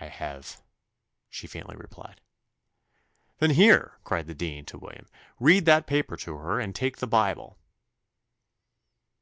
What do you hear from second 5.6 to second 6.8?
that paper to her, and